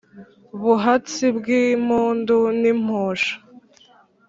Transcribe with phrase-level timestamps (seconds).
[0.61, 3.33] buhatsi bw’impundu n’imposha,